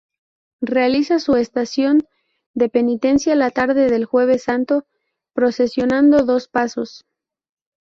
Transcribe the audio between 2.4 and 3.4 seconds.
de penitencia